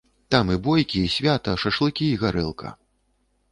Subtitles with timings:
[0.31, 2.75] Там і бойкі, і свята, шашлыкі і гарэлка.